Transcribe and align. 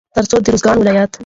تر 0.15 0.23
څو 0.29 0.37
د 0.43 0.45
روزګان 0.53 0.77
ولايت 0.79 1.11